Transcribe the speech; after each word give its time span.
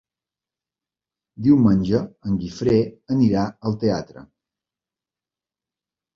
Diumenge 1.47 1.99
en 2.31 2.39
Guifré 2.45 2.79
anirà 3.17 3.45
al 3.71 3.79
teatre. 3.85 4.27